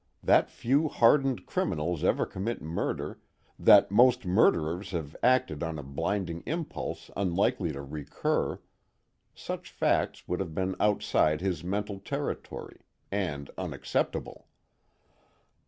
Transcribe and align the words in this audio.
That 0.23 0.49
few 0.49 0.87
hardened 0.87 1.45
criminals 1.45 2.03
ever 2.03 2.25
commit 2.25 2.59
murder, 2.59 3.19
that 3.59 3.91
most 3.91 4.25
murderers 4.25 4.89
have 4.89 5.15
acted 5.21 5.61
on 5.61 5.77
a 5.77 5.83
blinding 5.83 6.41
impulse 6.47 7.11
unlikely 7.15 7.71
to 7.73 7.83
recur 7.83 8.59
such 9.35 9.69
facts 9.69 10.27
would 10.27 10.39
have 10.39 10.55
been 10.55 10.75
outside 10.79 11.39
his 11.39 11.63
mental 11.63 11.99
territory, 11.99 12.77
and 13.11 13.51
unacceptable. 13.59 14.47